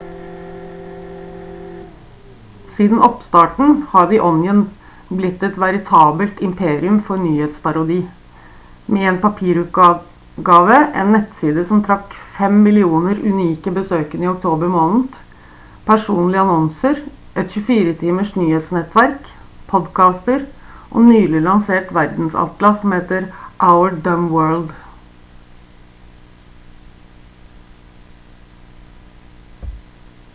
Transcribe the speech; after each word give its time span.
siden 2.75 3.01
oppstarten 3.07 3.73
har 3.89 4.07
the 4.11 4.19
onion 4.27 4.61
blitt 5.17 5.43
et 5.47 5.57
veritabelt 5.63 6.39
imperium 6.47 6.95
for 7.09 7.19
nyhetsparodi 7.25 7.97
med 8.95 9.05
en 9.09 9.19
papirutgave 9.25 10.79
en 11.03 11.13
nettside 11.17 11.65
som 11.71 11.83
trakk 11.89 12.15
5 12.39 12.57
000 12.69 13.13
000 13.19 13.35
unike 13.35 13.75
besøkende 13.77 14.29
i 14.29 14.31
oktober 14.33 14.73
måned 14.79 15.21
personlige 15.91 16.45
annonser 16.47 16.99
et 17.43 17.53
24 17.59 17.95
timers 18.03 18.33
nyhetsnettverk 18.41 19.31
podkaster 19.75 20.45
og 20.89 21.01
et 21.05 21.13
nylig 21.13 21.45
lansert 21.49 21.95
verdensatlas 22.01 22.81
som 22.85 22.97
heter 22.97 23.31
our 23.73 24.01
dumb 24.09 24.37
world 24.39 24.77